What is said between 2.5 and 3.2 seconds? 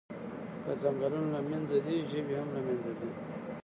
له منځه ځي.